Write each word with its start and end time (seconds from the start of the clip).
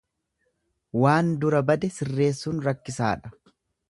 Waan 1.01 1.29
dura 1.43 1.61
bade 1.69 1.91
sirreessuun 1.97 2.65
rakkisaadha. 2.69 3.33